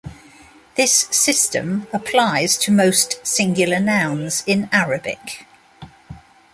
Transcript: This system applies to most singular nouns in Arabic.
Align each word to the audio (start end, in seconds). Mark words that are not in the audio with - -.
This 0.77 0.91
system 1.11 1.85
applies 1.93 2.57
to 2.57 2.71
most 2.71 3.19
singular 3.23 3.79
nouns 3.79 4.41
in 4.47 4.67
Arabic. 4.71 5.45